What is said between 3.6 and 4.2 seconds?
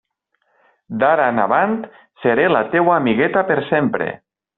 sempre.